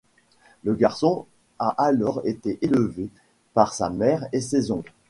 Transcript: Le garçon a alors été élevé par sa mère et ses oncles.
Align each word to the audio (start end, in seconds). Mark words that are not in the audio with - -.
Le 0.63 0.73
garçon 0.73 1.27
a 1.59 1.75
alors 1.77 2.21
été 2.25 2.57
élevé 2.63 3.07
par 3.53 3.71
sa 3.71 3.91
mère 3.91 4.25
et 4.33 4.41
ses 4.41 4.71
oncles. 4.71 4.95